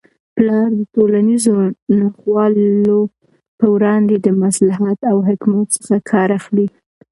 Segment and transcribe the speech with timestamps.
[0.35, 1.53] پلار د ټولنیزو
[1.99, 2.99] ناخوالو
[3.59, 6.67] په وړاندې د مصلحت او حکمت څخه کار اخلي.